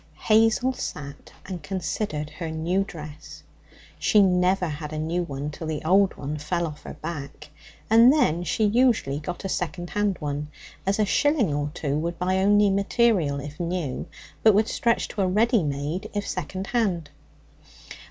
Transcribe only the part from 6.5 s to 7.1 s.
off her